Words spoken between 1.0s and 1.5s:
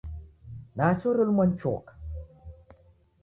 orelumwa